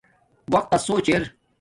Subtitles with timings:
[0.53, 1.23] وقت تس سوچ ار